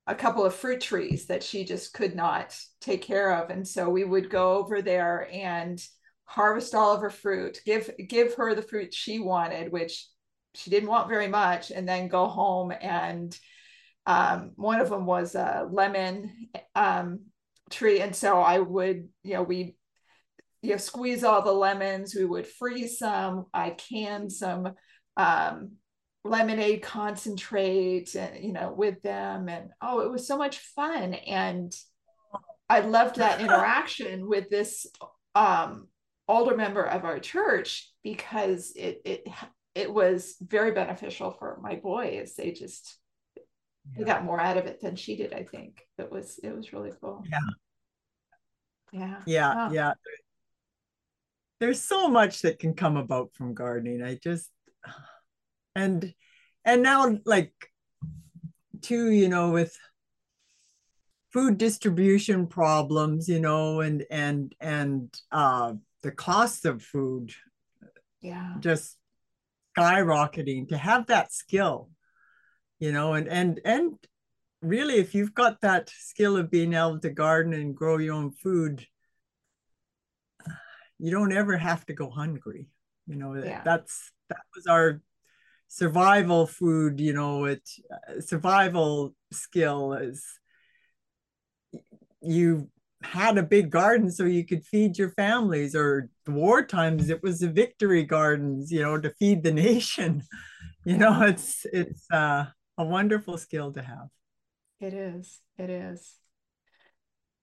a 0.06 0.16
couple 0.16 0.46
of 0.46 0.54
fruit 0.54 0.82
trees 0.82 1.28
that 1.28 1.44
she 1.44 1.64
just 1.64 1.94
could 1.94 2.16
not 2.16 2.58
take 2.82 3.02
care 3.02 3.34
of. 3.36 3.50
And 3.50 3.68
so 3.68 3.90
we 3.90 4.04
would 4.04 4.30
go 4.30 4.58
over 4.58 4.82
there 4.82 5.30
and 5.32 5.82
harvest 6.26 6.74
all 6.74 6.96
of 6.96 7.02
her 7.02 7.10
fruit 7.10 7.60
give 7.66 7.92
give 8.08 8.34
her 8.36 8.56
the 8.56 8.62
fruit 8.62 8.94
she 8.94 9.20
wanted 9.20 9.72
which 9.72 10.08
she 10.56 10.70
didn't 10.70 10.90
want 10.90 11.10
very 11.10 11.28
much 11.28 11.70
and 11.70 11.88
then 11.88 12.08
go 12.08 12.28
home 12.28 12.72
and 12.82 13.38
um, 14.06 14.52
one 14.56 14.82
of 14.82 14.90
them 14.90 15.06
was 15.06 15.36
a 15.36 15.68
lemon 15.70 16.50
um, 16.76 17.20
tree. 17.70 18.00
And 18.02 18.16
so 18.16 18.40
i 18.40 18.58
would 18.60 19.10
you 19.24 19.34
know 19.34 19.44
we 19.44 19.76
you 20.62 20.72
know 20.72 20.78
squeeze 20.78 21.24
all 21.24 21.42
the 21.42 21.52
lemons 21.52 22.16
we 22.16 22.26
would 22.26 22.48
freeze 22.48 22.98
some 22.98 23.46
i 23.54 23.72
canned 23.72 24.32
some 24.32 24.74
um, 25.18 25.74
lemonade 26.24 26.82
concentrate 26.82 28.16
and 28.16 28.44
you 28.44 28.54
know 28.54 28.74
with 28.76 29.02
them 29.02 29.50
and 29.50 29.70
oh 29.82 30.00
it 30.00 30.12
was 30.12 30.26
so 30.26 30.38
much 30.38 30.60
fun 30.60 31.14
and 31.14 31.76
i 32.70 32.80
loved 32.80 33.18
that 33.18 33.42
interaction 33.42 34.28
with 34.30 34.50
this 34.50 34.88
um 35.36 35.88
older 36.28 36.56
member 36.56 36.84
of 36.84 37.04
our 37.04 37.20
church 37.20 37.92
because 38.04 38.72
it 38.76 39.02
it 39.04 39.28
it 39.76 39.92
was 39.92 40.36
very 40.40 40.72
beneficial 40.72 41.32
for 41.32 41.60
my 41.62 41.76
boys. 41.76 42.36
They 42.36 42.52
just 42.52 42.98
yeah. 43.36 44.00
they 44.00 44.04
got 44.04 44.24
more 44.24 44.40
out 44.40 44.58
of 44.58 44.66
it 44.66 44.82
than 44.82 44.96
she 44.96 45.16
did. 45.16 45.34
I 45.34 45.44
think 45.44 45.82
it 45.98 46.12
was 46.12 46.40
it 46.44 46.56
was 46.56 46.74
really 46.74 46.92
cool. 47.02 47.24
Yeah. 47.30 47.40
Yeah. 48.92 49.22
Yeah. 49.26 49.54
Oh. 49.58 49.74
Yeah. 49.74 49.94
There's 51.60 51.82
so 51.82 52.10
much 52.10 52.42
that 52.42 52.60
can 52.60 52.74
come 52.74 52.98
about 52.98 53.32
from 53.34 53.54
gardening. 53.54 54.04
I 54.04 54.20
just 54.22 54.50
and 55.76 56.14
and 56.66 56.84
now 56.84 57.18
like 57.26 57.54
too, 58.82 59.12
you 59.12 59.30
know, 59.30 59.52
with 59.52 59.78
food 61.32 61.58
distribution 61.58 62.48
problems, 62.48 63.28
you 63.28 63.40
know, 63.40 63.82
and 63.82 64.06
and 64.10 64.54
and 64.60 65.14
uh 65.32 65.74
the 66.04 66.12
cost 66.12 66.66
of 66.66 66.84
food 66.84 67.34
yeah 68.22 68.54
just 68.60 68.98
skyrocketing 69.78 70.68
to 70.68 70.78
have 70.78 71.08
that 71.08 71.32
skill 71.32 71.90
you 72.80 72.92
know 72.92 73.14
and 73.14 73.28
and 73.28 73.60
and 73.66 73.94
really 74.62 74.96
if 74.96 75.16
you've 75.16 75.34
got 75.34 75.60
that 75.62 75.90
skill 75.90 76.38
of 76.38 76.52
being 76.52 76.74
able 76.74 77.00
to 77.00 77.10
garden 77.10 77.54
and 77.54 77.76
grow 77.76 77.98
your 77.98 78.14
own 78.14 78.32
food 78.32 78.86
you 81.00 81.12
don't 81.12 81.34
ever 81.34 81.58
have 81.58 81.86
to 81.86 81.94
go 81.94 82.10
hungry 82.10 82.68
you 83.08 83.16
know 83.16 83.34
yeah. 83.36 83.62
that's 83.64 84.12
that 84.30 84.42
was 84.56 84.68
our 84.68 85.02
survival 85.74 86.46
food 86.46 87.00
you 87.00 87.12
know 87.12 87.46
it 87.46 87.68
survival 88.20 89.16
skill 89.32 89.94
is 89.94 90.24
you 92.22 92.70
had 93.02 93.40
a 93.40 93.44
big 93.44 93.72
garden 93.72 94.12
so 94.12 94.24
you 94.24 94.46
could 94.46 94.64
feed 94.64 95.00
your 95.00 95.10
families 95.10 95.76
or 95.76 96.10
war 96.28 96.64
times 96.64 97.10
it 97.10 97.24
was 97.24 97.40
the 97.40 97.50
victory 97.50 98.04
gardens 98.04 98.72
you 98.72 98.84
know 98.84 99.00
to 99.00 99.10
feed 99.18 99.42
the 99.42 99.52
nation. 99.68 100.22
You 100.86 100.98
know 100.98 101.24
it's 101.24 101.66
it's 101.74 102.06
uh, 102.12 102.46
a 102.78 102.86
wonderful 102.86 103.40
skill 103.40 103.74
to 103.74 103.82
have. 103.82 104.10
It 104.80 104.94
is 104.94 105.40
it 105.58 105.72
is. 105.72 106.20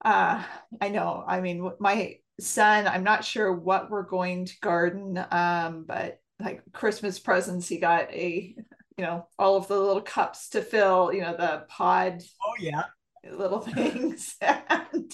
Uh 0.04 0.42
i 0.80 0.88
know 0.88 1.24
i 1.26 1.40
mean 1.40 1.72
my 1.78 2.16
son 2.40 2.86
i'm 2.86 3.04
not 3.04 3.24
sure 3.24 3.52
what 3.52 3.90
we're 3.90 4.02
going 4.02 4.46
to 4.46 4.54
garden 4.60 5.22
um 5.30 5.84
but 5.86 6.19
like 6.40 6.62
christmas 6.72 7.18
presents 7.18 7.68
he 7.68 7.78
got 7.78 8.10
a 8.12 8.54
you 8.96 9.04
know 9.04 9.26
all 9.38 9.56
of 9.56 9.68
the 9.68 9.78
little 9.78 10.02
cups 10.02 10.50
to 10.50 10.62
fill 10.62 11.12
you 11.12 11.20
know 11.20 11.36
the 11.36 11.64
pod 11.68 12.22
oh 12.42 12.54
yeah 12.58 12.84
little 13.28 13.60
things. 13.60 14.36
and 14.40 15.12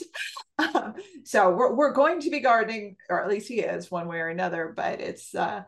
um, 0.59 0.95
so 1.25 1.51
we're, 1.51 1.75
we're 1.75 1.93
going 1.93 2.21
to 2.21 2.31
be 2.31 2.41
gardening, 2.41 2.97
or 3.09 3.23
at 3.23 3.29
least 3.29 3.49
he 3.49 3.61
is 3.61 3.91
one 3.91 4.09
way 4.09 4.19
or 4.19 4.29
another, 4.29 4.73
but 4.75 5.01
it's, 5.01 5.35
uh, 5.35 5.63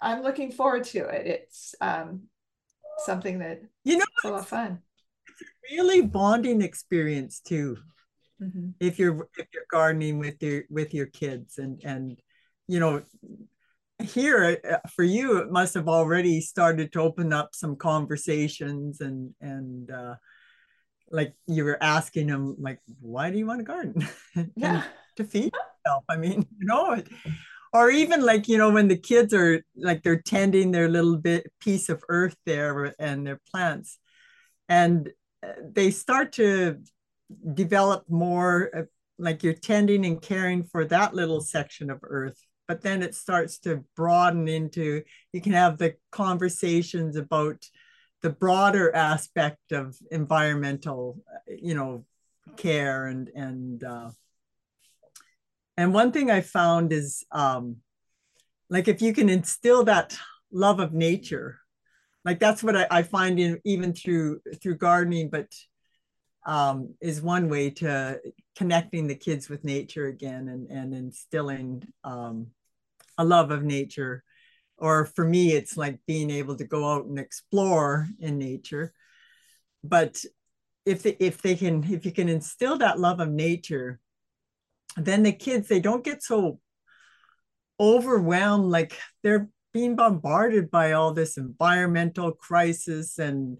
I'm 0.00 0.22
looking 0.22 0.52
forward 0.52 0.84
to 0.84 1.06
it. 1.06 1.26
It's 1.26 1.74
um, 1.80 2.22
something 2.98 3.38
that 3.38 3.62
you 3.84 3.96
know 3.96 4.04
it's 4.16 4.24
a 4.24 4.30
lot 4.30 4.40
of 4.40 4.48
fun. 4.48 4.80
It's 5.28 5.42
a 5.42 5.74
really 5.74 6.02
bonding 6.02 6.60
experience 6.60 7.40
too. 7.40 7.78
Mm-hmm. 8.42 8.70
If 8.80 8.98
you're 8.98 9.28
if 9.38 9.46
you're 9.54 9.64
gardening 9.70 10.18
with 10.18 10.42
your 10.42 10.64
with 10.68 10.92
your 10.92 11.06
kids 11.06 11.56
and 11.56 11.80
and 11.84 12.18
you 12.68 12.80
know 12.80 13.02
here 14.04 14.58
uh, 14.70 14.88
for 14.88 15.02
you 15.02 15.38
it 15.38 15.50
must 15.50 15.74
have 15.74 15.88
already 15.88 16.40
started 16.40 16.92
to 16.92 17.00
open 17.00 17.32
up 17.32 17.54
some 17.54 17.76
conversations 17.76 19.00
and 19.00 19.34
and 19.40 19.90
uh, 19.90 20.14
like 21.10 21.34
you 21.46 21.64
were 21.64 21.82
asking 21.82 22.28
him 22.28 22.56
like 22.58 22.80
why 23.00 23.30
do 23.30 23.38
you 23.38 23.46
want 23.46 23.60
to 23.60 23.64
garden 23.64 24.06
yeah 24.56 24.82
to 25.16 25.24
feed 25.24 25.52
yourself 25.52 26.04
i 26.08 26.16
mean 26.16 26.46
you 26.58 26.66
know 26.66 26.92
it. 26.92 27.08
or 27.72 27.90
even 27.90 28.24
like 28.24 28.48
you 28.48 28.58
know 28.58 28.70
when 28.70 28.88
the 28.88 28.96
kids 28.96 29.34
are 29.34 29.62
like 29.76 30.02
they're 30.02 30.22
tending 30.22 30.70
their 30.70 30.88
little 30.88 31.16
bit 31.16 31.50
piece 31.60 31.88
of 31.88 32.02
earth 32.08 32.36
there 32.46 32.94
and 32.98 33.26
their 33.26 33.40
plants 33.50 33.98
and 34.68 35.10
uh, 35.42 35.52
they 35.72 35.90
start 35.90 36.32
to 36.32 36.78
develop 37.54 38.04
more 38.08 38.70
uh, 38.76 38.82
like 39.18 39.42
you're 39.42 39.52
tending 39.52 40.04
and 40.04 40.20
caring 40.20 40.64
for 40.64 40.84
that 40.84 41.14
little 41.14 41.40
section 41.40 41.90
of 41.90 41.98
earth 42.02 42.38
but 42.66 42.82
then 42.82 43.02
it 43.02 43.14
starts 43.14 43.58
to 43.60 43.84
broaden 43.94 44.48
into 44.48 45.02
you 45.32 45.40
can 45.40 45.52
have 45.52 45.78
the 45.78 45.94
conversations 46.10 47.16
about 47.16 47.64
the 48.24 48.30
broader 48.30 48.94
aspect 48.96 49.72
of 49.72 49.98
environmental, 50.10 51.22
you 51.46 51.74
know, 51.74 52.06
care 52.56 53.06
and 53.06 53.28
and 53.34 53.84
uh, 53.84 54.10
and 55.76 55.92
one 55.92 56.10
thing 56.10 56.30
I 56.30 56.40
found 56.40 56.90
is 56.90 57.22
um, 57.32 57.76
like 58.70 58.88
if 58.88 59.02
you 59.02 59.12
can 59.12 59.28
instill 59.28 59.84
that 59.84 60.16
love 60.50 60.80
of 60.80 60.94
nature, 60.94 61.58
like 62.24 62.38
that's 62.38 62.62
what 62.62 62.76
I, 62.76 62.86
I 62.90 63.02
find 63.02 63.38
in 63.38 63.60
even 63.66 63.92
through 63.92 64.40
through 64.62 64.76
gardening, 64.76 65.28
but 65.28 65.52
um, 66.46 66.94
is 67.02 67.20
one 67.20 67.50
way 67.50 67.68
to 67.70 68.20
connecting 68.56 69.06
the 69.06 69.16
kids 69.16 69.50
with 69.50 69.64
nature 69.64 70.06
again 70.06 70.48
and 70.48 70.70
and 70.70 70.94
instilling 70.94 71.86
um, 72.04 72.46
a 73.18 73.24
love 73.24 73.50
of 73.50 73.62
nature. 73.62 74.22
Or 74.76 75.06
for 75.06 75.24
me 75.24 75.52
it's 75.52 75.76
like 75.76 76.00
being 76.06 76.30
able 76.30 76.56
to 76.56 76.64
go 76.64 76.88
out 76.92 77.06
and 77.06 77.18
explore 77.18 78.08
in 78.18 78.38
nature. 78.38 78.92
But 79.82 80.24
if 80.84 81.02
they, 81.02 81.16
if 81.18 81.40
they 81.42 81.54
can 81.54 81.84
if 81.92 82.04
you 82.04 82.12
can 82.12 82.28
instill 82.28 82.78
that 82.78 82.98
love 82.98 83.20
of 83.20 83.30
nature 83.30 84.00
then 84.96 85.22
the 85.22 85.32
kids 85.32 85.68
they 85.68 85.80
don't 85.80 86.04
get 86.04 86.22
so 86.22 86.60
overwhelmed 87.80 88.70
like 88.70 88.96
they're 89.22 89.48
being 89.72 89.96
bombarded 89.96 90.70
by 90.70 90.92
all 90.92 91.12
this 91.12 91.36
environmental 91.36 92.32
crisis 92.32 93.18
and 93.18 93.58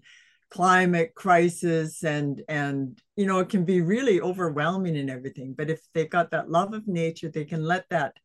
climate 0.49 1.13
crisis 1.15 2.03
and 2.03 2.41
and 2.47 3.01
you 3.17 3.25
know 3.25 3.39
it 3.39 3.49
can 3.49 3.65
be 3.65 3.81
really 3.81 4.21
overwhelming 4.21 4.95
and 4.95 5.09
everything. 5.09 5.53
But 5.57 5.69
if 5.69 5.81
they've 5.93 6.09
got 6.09 6.31
that 6.31 6.49
love 6.49 6.73
of 6.73 6.87
nature 6.87 7.29
they 7.29 7.43
can 7.43 7.63
let 7.63 7.89
that 7.89 8.15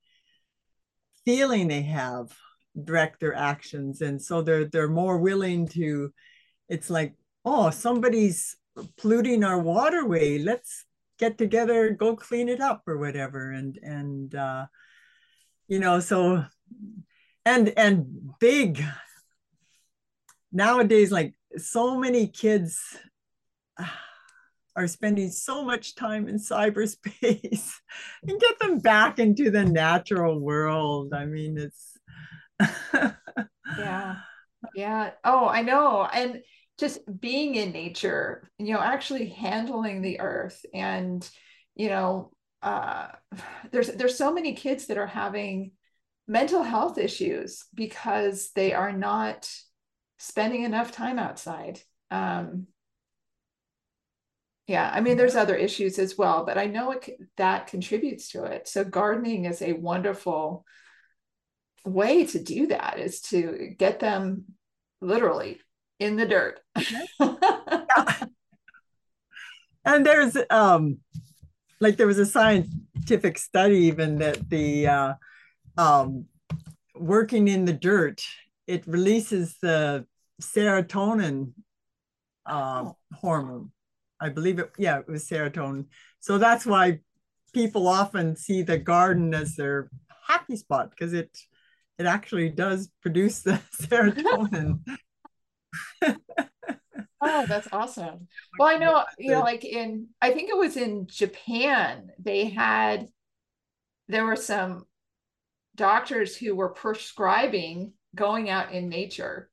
feeling 1.24 1.68
they 1.68 1.82
have 1.82 2.32
direct 2.84 3.20
their 3.20 3.34
actions. 3.34 4.00
And 4.00 4.20
so 4.20 4.42
they're 4.42 4.66
they're 4.66 4.88
more 4.88 5.18
willing 5.18 5.68
to 5.68 6.12
it's 6.68 6.90
like 6.90 7.14
oh 7.44 7.70
somebody's 7.70 8.56
polluting 8.96 9.44
our 9.44 9.58
waterway. 9.58 10.38
Let's 10.38 10.84
get 11.18 11.36
together 11.38 11.90
go 11.90 12.16
clean 12.16 12.48
it 12.48 12.60
up 12.60 12.82
or 12.86 12.98
whatever. 12.98 13.50
And 13.50 13.78
and 13.82 14.34
uh 14.34 14.66
you 15.68 15.78
know 15.78 16.00
so 16.00 16.44
and 17.44 17.72
and 17.76 18.30
big 18.40 18.82
nowadays 20.52 21.10
like 21.10 21.34
so 21.56 21.96
many 21.96 22.26
kids 22.26 22.80
are 24.76 24.86
spending 24.86 25.30
so 25.30 25.64
much 25.64 25.94
time 25.94 26.28
in 26.28 26.36
cyberspace 26.36 27.72
and 28.26 28.40
get 28.40 28.58
them 28.58 28.78
back 28.78 29.18
into 29.18 29.50
the 29.50 29.64
natural 29.64 30.38
world. 30.38 31.12
I 31.14 31.26
mean 31.26 31.58
it's 31.58 31.96
yeah. 33.78 34.16
Yeah. 34.74 35.12
Oh 35.24 35.48
i 35.48 35.62
know. 35.62 36.04
And 36.04 36.42
just 36.78 37.00
being 37.20 37.54
in 37.54 37.72
nature 37.72 38.50
you 38.58 38.72
know 38.74 38.80
actually 38.80 39.28
handling 39.28 40.00
the 40.00 40.20
earth 40.20 40.64
and 40.72 41.28
you 41.74 41.88
know 41.88 42.30
uh 42.62 43.08
there's 43.70 43.88
there's 43.88 44.16
so 44.16 44.32
many 44.32 44.54
kids 44.54 44.86
that 44.86 44.98
are 44.98 45.06
having 45.06 45.72
mental 46.30 46.62
health 46.62 46.96
issues 46.96 47.64
because 47.74 48.50
they 48.54 48.72
are 48.72 48.92
not 48.92 49.50
spending 50.20 50.62
enough 50.62 50.92
time 50.92 51.18
outside. 51.18 51.80
Um, 52.12 52.68
yeah, 54.66 54.90
I 54.92 55.00
mean, 55.00 55.16
there's 55.16 55.36
other 55.36 55.56
issues 55.56 55.98
as 55.98 56.16
well, 56.16 56.44
but 56.44 56.56
I 56.58 56.66
know 56.66 56.92
it 56.92 57.08
that 57.36 57.66
contributes 57.66 58.30
to 58.30 58.44
it. 58.44 58.68
So 58.68 58.84
gardening 58.84 59.46
is 59.46 59.62
a 59.62 59.72
wonderful 59.72 60.64
way 61.84 62.26
to 62.26 62.42
do 62.42 62.68
that 62.68 62.98
is 62.98 63.20
to 63.22 63.74
get 63.78 64.00
them 64.00 64.44
literally 65.00 65.60
in 65.98 66.16
the 66.16 66.26
dirt. 66.26 66.60
and 69.84 70.06
there's 70.06 70.36
um 70.50 70.98
like 71.80 71.96
there 71.96 72.06
was 72.06 72.18
a 72.18 72.26
scientific 72.26 73.38
study 73.38 73.78
even 73.78 74.18
that 74.18 74.48
the 74.50 74.86
uh 74.86 75.14
um 75.78 76.26
working 76.94 77.48
in 77.48 77.64
the 77.64 77.72
dirt 77.72 78.22
it 78.66 78.86
releases 78.86 79.56
the 79.60 80.06
serotonin 80.40 81.52
uh, 82.46 82.84
oh. 82.84 82.96
hormone. 83.14 83.72
I 84.20 84.28
believe 84.28 84.58
it, 84.58 84.70
yeah, 84.78 84.98
it 84.98 85.08
was 85.08 85.28
serotonin. 85.28 85.86
So 86.20 86.38
that's 86.38 86.66
why 86.66 87.00
people 87.52 87.88
often 87.88 88.36
see 88.36 88.62
the 88.62 88.78
garden 88.78 89.34
as 89.34 89.56
their 89.56 89.90
happy 90.26 90.56
spot 90.56 90.90
because 90.90 91.12
it 91.12 91.36
it 91.98 92.06
actually 92.06 92.48
does 92.48 92.90
produce 93.02 93.42
the 93.42 93.60
serotonin. 93.82 94.80
oh, 97.20 97.46
that's 97.46 97.68
awesome. 97.72 98.26
Well, 98.58 98.68
I 98.68 98.78
know, 98.78 99.04
you 99.18 99.32
know, 99.32 99.40
like 99.40 99.64
in 99.64 100.08
I 100.20 100.32
think 100.32 100.50
it 100.50 100.56
was 100.56 100.76
in 100.76 101.06
Japan, 101.08 102.10
they 102.18 102.46
had 102.46 103.08
there 104.08 104.24
were 104.24 104.36
some 104.36 104.86
doctors 105.76 106.36
who 106.36 106.54
were 106.54 106.70
prescribing 106.70 107.92
going 108.14 108.50
out 108.50 108.72
in 108.72 108.88
nature 108.88 109.50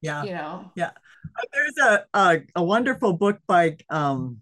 yeah. 0.00 0.24
You 0.24 0.32
know? 0.32 0.72
Yeah. 0.74 0.90
Uh, 1.36 1.42
there's 1.52 1.78
a 1.78 2.04
a, 2.14 2.40
a 2.56 2.62
wonderful 2.62 3.12
book 3.12 3.38
by 3.46 3.76
um 3.88 4.38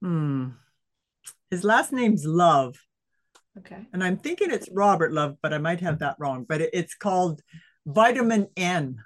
hmm 0.00 0.48
his 1.50 1.64
last 1.64 1.92
name's 1.92 2.24
love. 2.24 2.76
Okay. 3.56 3.86
And 3.92 4.02
i'm 4.02 4.16
thinking 4.16 4.50
it's 4.50 4.68
robert 4.72 5.12
love 5.12 5.36
but 5.40 5.54
i 5.54 5.58
might 5.58 5.80
have 5.80 6.00
that 6.00 6.16
wrong 6.18 6.44
but 6.48 6.60
it, 6.60 6.70
it's 6.72 6.96
called 6.96 7.40
vitamin 7.86 8.48
n. 8.56 8.96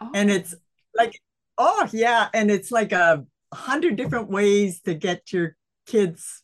Oh. 0.00 0.10
and 0.14 0.30
it's 0.30 0.54
like 0.96 1.20
oh 1.58 1.86
yeah 1.92 2.28
and 2.32 2.50
it's 2.50 2.70
like 2.70 2.92
a 2.92 3.26
hundred 3.52 3.96
different 3.96 4.30
ways 4.30 4.80
to 4.82 4.94
get 4.94 5.32
your 5.32 5.54
kids 5.86 6.42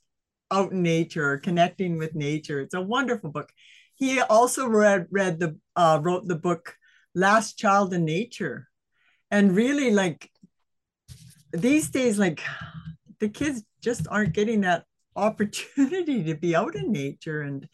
out 0.51 0.73
in 0.73 0.83
nature 0.83 1.33
or 1.33 1.39
connecting 1.39 1.99
with 1.99 2.15
nature. 2.15 2.61
It's 2.61 2.75
a 2.75 2.81
wonderful 2.81 3.31
book. 3.31 3.51
He 3.95 4.21
also 4.21 4.67
read 4.67 5.07
read 5.11 5.39
the 5.39 5.57
uh, 5.77 6.01
wrote 6.03 6.27
the 6.27 6.37
book 6.37 6.77
last 7.15 7.59
child 7.59 7.93
in 7.93 8.05
nature. 8.05 8.69
And 9.31 9.55
really 9.55 9.91
like 9.91 10.31
these 11.53 11.91
days 11.91 12.19
like 12.19 12.41
the 13.21 13.29
kids 13.29 13.63
just 13.81 14.07
aren't 14.11 14.33
getting 14.33 14.63
that 14.63 14.85
opportunity 15.17 16.25
to 16.25 16.35
be 16.35 16.55
out 16.55 16.75
in 16.75 16.93
nature. 16.93 17.43
And 17.43 17.69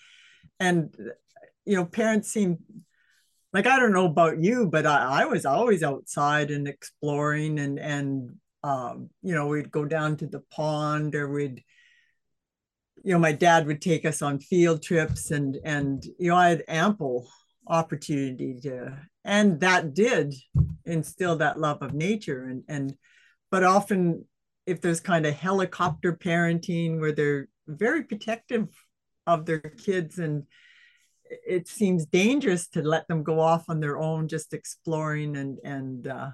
and 0.59 0.95
you 1.65 1.77
know 1.77 1.85
parents 1.85 2.31
seem 2.31 2.59
like 3.53 3.67
i 3.67 3.79
don't 3.79 3.93
know 3.93 4.07
about 4.07 4.39
you 4.39 4.67
but 4.67 4.87
i, 4.87 5.23
I 5.23 5.25
was 5.27 5.47
always 5.47 5.83
outside 5.83 6.51
and 6.51 6.69
exploring 6.69 7.59
and 7.59 7.79
and 7.79 8.31
um, 8.63 9.09
you 9.23 9.35
know 9.35 9.47
we'd 9.47 9.71
go 9.71 9.87
down 9.87 10.19
to 10.19 10.27
the 10.27 10.41
pond 10.51 11.15
or 11.15 11.31
we'd 11.31 11.65
you 13.03 13.13
know 13.15 13.19
my 13.19 13.33
dad 13.33 13.67
would 13.67 13.81
take 13.81 14.05
us 14.05 14.21
on 14.21 14.39
field 14.39 14.83
trips 14.83 15.31
and 15.31 15.59
and 15.65 16.05
you 16.19 16.31
know 16.31 16.37
i 16.37 16.51
had 16.51 16.65
ample 16.69 17.31
opportunity 17.71 18.59
to 18.61 18.97
and 19.25 19.61
that 19.61 19.95
did 19.95 20.35
instill 20.85 21.37
that 21.37 21.59
love 21.59 21.79
of 21.83 21.95
nature 21.95 22.45
and 22.45 22.65
and 22.69 22.95
but 23.51 23.65
often 23.65 24.25
if 24.67 24.81
there's 24.81 25.01
kind 25.01 25.25
of 25.25 25.35
helicopter 25.35 26.13
parenting 26.13 27.01
where 27.01 27.13
they're 27.13 27.49
very 27.69 28.03
protective 28.03 28.69
of 29.27 29.47
their 29.47 29.61
kids 29.61 30.19
and 30.19 30.45
it 31.47 31.69
seems 31.69 32.07
dangerous 32.07 32.67
to 32.69 32.83
let 32.83 33.07
them 33.07 33.23
go 33.23 33.39
off 33.39 33.65
on 33.69 33.79
their 33.79 33.99
own 33.99 34.27
just 34.27 34.53
exploring 34.53 35.37
and 35.37 35.59
and 35.65 36.09
uh, 36.09 36.31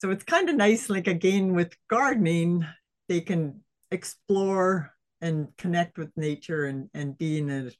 so 0.00 0.10
it's 0.10 0.24
kind 0.24 0.50
of 0.50 0.56
nice 0.56 0.90
like 0.90 1.06
again 1.06 1.54
with 1.54 1.74
gardening 1.88 2.66
they 3.08 3.20
can 3.20 3.60
explore 3.90 4.92
and 5.22 5.48
connect 5.56 5.96
with 5.96 6.10
nature 6.16 6.66
and 6.66 6.90
and 6.92 7.16
be 7.16 7.38
in 7.38 7.50
a 7.50 7.70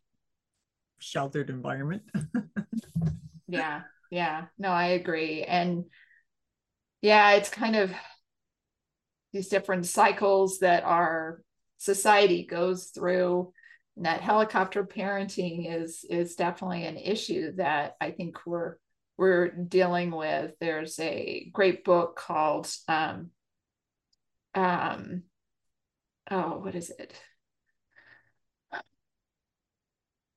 sheltered 0.99 1.51
environment. 1.51 2.03
Yeah 3.49 3.83
yeah. 4.11 4.47
No 4.59 4.71
i 4.71 4.87
agree. 4.89 5.45
And 5.45 5.85
yeah 7.01 7.33
it's 7.33 7.49
kind 7.49 7.77
of 7.77 7.93
these 9.33 9.49
different 9.49 9.87
cycles 9.87 10.59
that 10.61 10.83
our 10.83 11.43
society 11.79 12.45
goes 12.45 12.87
through 12.87 13.53
and 13.97 14.07
that 14.07 14.21
helicopter 14.21 14.85
parenting 14.85 15.73
is 15.73 16.05
is 16.09 16.35
definitely 16.35 16.87
an 16.87 16.97
issue 16.97 17.53
that 17.57 17.95
i 18.01 18.11
think 18.11 18.39
we're 18.47 18.77
we're 19.19 19.49
dealing 19.49 20.11
with. 20.11 20.53
There's 20.61 20.99
a 21.01 21.49
great 21.53 21.85
book 21.85 22.17
called 22.17 22.71
um 22.89 23.31
um 24.55 25.23
oh 26.31 26.59
what 26.59 26.75
is 26.75 26.91
it 26.91 27.15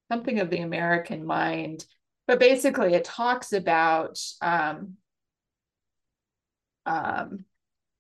something 0.10 0.40
of 0.40 0.50
the 0.50 0.60
american 0.60 1.26
mind 1.26 1.86
but 2.28 2.40
basically 2.40 2.94
it 2.94 3.04
talks 3.04 3.54
about 3.54 4.20
um, 4.42 4.98
um, 6.86 7.46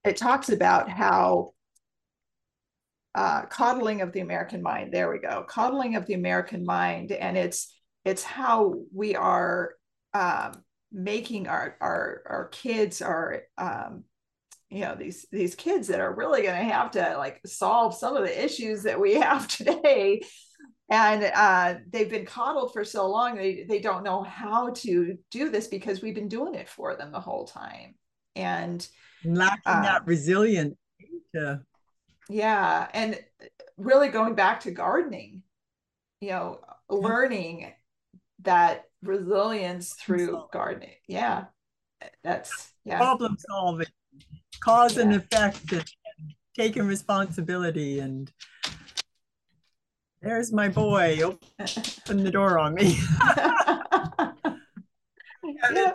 it 0.03 0.17
talks 0.17 0.49
about 0.49 0.89
how 0.89 1.53
uh, 3.15 3.45
coddling 3.47 4.01
of 4.01 4.11
the 4.11 4.19
American 4.19 4.61
mind. 4.61 4.93
There 4.93 5.11
we 5.11 5.19
go, 5.19 5.45
coddling 5.47 5.95
of 5.95 6.05
the 6.05 6.13
American 6.13 6.63
mind, 6.63 7.11
and 7.11 7.37
it's 7.37 7.73
it's 8.05 8.23
how 8.23 8.75
we 8.93 9.15
are 9.15 9.73
um, 10.13 10.63
making 10.91 11.47
our 11.47 11.75
our 11.81 12.21
our 12.27 12.47
kids 12.49 13.01
are 13.01 13.43
um, 13.57 14.03
you 14.69 14.81
know 14.81 14.95
these 14.95 15.25
these 15.31 15.55
kids 15.55 15.87
that 15.87 15.99
are 15.99 16.13
really 16.13 16.43
going 16.43 16.55
to 16.55 16.73
have 16.73 16.91
to 16.91 17.17
like 17.17 17.41
solve 17.45 17.95
some 17.95 18.15
of 18.15 18.23
the 18.23 18.43
issues 18.43 18.83
that 18.83 18.99
we 18.99 19.15
have 19.15 19.47
today 19.57 20.21
and 20.89 21.23
uh, 21.35 21.75
they've 21.91 22.09
been 22.09 22.25
coddled 22.25 22.73
for 22.73 22.83
so 22.83 23.07
long 23.07 23.35
they, 23.35 23.63
they 23.67 23.79
don't 23.79 24.03
know 24.03 24.23
how 24.23 24.71
to 24.71 25.17
do 25.29 25.49
this 25.49 25.67
because 25.67 26.01
we've 26.01 26.15
been 26.15 26.27
doing 26.27 26.55
it 26.55 26.67
for 26.67 26.95
them 26.95 27.11
the 27.11 27.19
whole 27.19 27.45
time. 27.45 27.95
And 28.35 28.87
lacking 29.25 29.61
uh, 29.65 29.81
that 29.81 30.07
resilience 30.07 30.77
to... 31.35 31.61
yeah 32.29 32.87
and 32.93 33.19
really 33.77 34.09
going 34.09 34.33
back 34.33 34.61
to 34.61 34.71
gardening 34.71 35.43
you 36.21 36.29
know 36.29 36.59
learning 36.89 37.73
that 38.41 38.85
resilience 39.03 39.93
through 39.93 40.45
gardening. 40.51 40.95
Yeah 41.07 41.45
that's 42.23 42.71
yeah. 42.85 42.97
Problem 42.97 43.37
solving 43.49 43.87
cause 44.63 44.95
yeah. 44.95 45.03
and 45.03 45.13
effect 45.13 45.71
and 45.71 45.85
taking 46.55 46.87
responsibility 46.87 47.99
and 47.99 48.31
There's 50.21 50.51
my 50.51 50.67
boy. 50.67 51.19
Open 51.23 52.23
the 52.23 52.31
door 52.31 52.59
on 52.59 52.73
me. 52.75 52.99
yeah. 55.73 55.93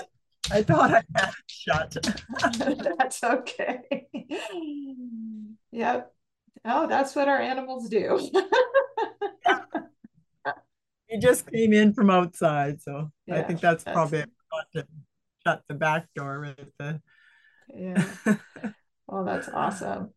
I 0.50 0.62
thought 0.62 0.90
I 0.92 1.02
had 1.14 1.28
it 1.28 1.34
shut. 1.46 1.96
that's 2.98 3.22
okay. 3.22 4.06
Yep. 5.72 6.12
Oh, 6.64 6.86
that's 6.86 7.14
what 7.14 7.28
our 7.28 7.40
animals 7.40 7.88
do. 7.90 8.30
he 11.08 11.18
just 11.18 11.50
came 11.50 11.74
in 11.74 11.92
from 11.92 12.08
outside, 12.08 12.80
so 12.80 13.10
yeah, 13.26 13.36
I 13.36 13.42
think 13.42 13.60
that's, 13.60 13.84
that's 13.84 13.94
probably 13.94 14.24
to 14.74 14.86
shut 15.46 15.62
the 15.68 15.74
back 15.74 16.06
door 16.14 16.40
with 16.40 16.70
the. 16.78 17.00
yeah. 17.74 18.06
Well, 19.06 19.24
that's 19.24 19.48
awesome. 19.48 20.14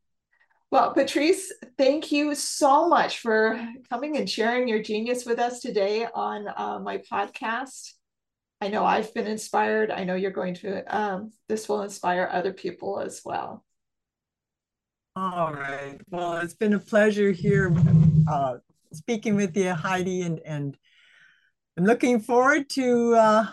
Well, 0.70 0.94
Patrice, 0.94 1.54
thank 1.78 2.12
you 2.12 2.36
so 2.36 2.90
much 2.90 3.20
for 3.20 3.58
coming 3.90 4.18
and 4.18 4.30
sharing 4.30 4.68
your 4.68 4.82
genius 4.82 5.26
with 5.26 5.40
us 5.40 5.62
today 5.62 6.06
on 6.14 6.46
uh, 6.50 6.80
my 6.80 6.98
podcast. 7.10 7.94
I 8.60 8.68
know 8.68 8.84
I've 8.84 9.14
been 9.14 9.28
inspired. 9.28 9.92
I 9.92 10.04
know 10.04 10.16
you're 10.16 10.32
going 10.32 10.56
to, 10.56 10.84
um, 10.94 11.32
this 11.48 11.70
will 11.70 11.84
inspire 11.84 12.28
other 12.30 12.52
people 12.52 13.00
as 13.00 13.22
well. 13.24 13.64
All 15.16 15.54
right. 15.54 16.02
Well, 16.10 16.36
it's 16.38 16.56
been 16.56 16.74
a 16.74 16.80
pleasure 16.80 17.32
here 17.32 17.74
uh, 18.30 18.58
speaking 18.92 19.36
with 19.36 19.56
you, 19.56 19.74
Heidi, 19.74 20.24
and, 20.24 20.42
and 20.46 20.78
I'm 21.78 21.86
looking 21.86 22.20
forward 22.20 22.70
to 22.72 23.16
uh, 23.16 23.46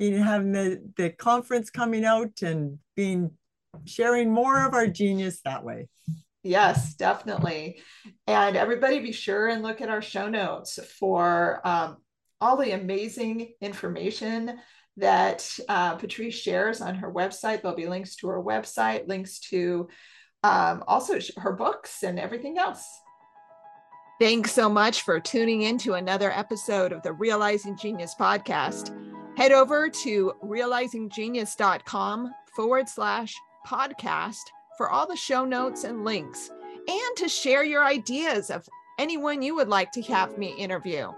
being 0.00 0.20
having 0.20 0.50
the, 0.50 0.82
the 0.96 1.10
conference 1.10 1.70
coming 1.70 2.04
out 2.04 2.42
and 2.42 2.80
being 2.96 3.30
sharing 3.84 4.32
more 4.32 4.66
of 4.66 4.74
our 4.74 4.88
genius 4.88 5.42
that 5.44 5.62
way. 5.62 5.88
Yes, 6.46 6.94
definitely. 6.94 7.80
And 8.28 8.56
everybody 8.56 9.00
be 9.00 9.10
sure 9.10 9.48
and 9.48 9.64
look 9.64 9.80
at 9.80 9.88
our 9.88 10.00
show 10.00 10.28
notes 10.28 10.78
for 11.00 11.60
um, 11.66 11.96
all 12.40 12.56
the 12.56 12.70
amazing 12.70 13.54
information 13.60 14.56
that 14.96 15.58
uh, 15.68 15.96
Patrice 15.96 16.36
shares 16.36 16.80
on 16.80 16.94
her 16.94 17.12
website. 17.12 17.62
There'll 17.62 17.76
be 17.76 17.88
links 17.88 18.14
to 18.16 18.28
her 18.28 18.40
website, 18.40 19.08
links 19.08 19.40
to 19.50 19.88
um, 20.44 20.84
also 20.86 21.18
her 21.38 21.52
books 21.52 22.04
and 22.04 22.20
everything 22.20 22.58
else. 22.58 22.86
Thanks 24.20 24.52
so 24.52 24.68
much 24.68 25.02
for 25.02 25.18
tuning 25.18 25.62
in 25.62 25.78
to 25.78 25.94
another 25.94 26.30
episode 26.30 26.92
of 26.92 27.02
the 27.02 27.12
Realizing 27.12 27.76
Genius 27.76 28.14
podcast. 28.18 28.96
Head 29.36 29.50
over 29.50 29.90
to 29.90 30.32
realizinggenius.com 30.44 32.30
forward 32.54 32.88
slash 32.88 33.34
podcast 33.66 34.38
for 34.76 34.90
all 34.90 35.06
the 35.06 35.16
show 35.16 35.44
notes 35.44 35.84
and 35.84 36.04
links, 36.04 36.50
and 36.88 37.16
to 37.16 37.28
share 37.28 37.64
your 37.64 37.84
ideas 37.84 38.50
of 38.50 38.68
anyone 38.98 39.42
you 39.42 39.54
would 39.54 39.68
like 39.68 39.92
to 39.92 40.02
have 40.02 40.36
me 40.38 40.54
interview. 40.56 41.10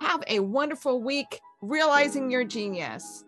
Have 0.00 0.22
a 0.28 0.40
wonderful 0.40 1.02
week 1.02 1.40
realizing 1.60 2.30
your 2.30 2.44
genius. 2.44 3.24